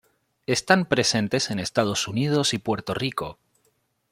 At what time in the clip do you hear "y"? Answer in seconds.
2.55-2.57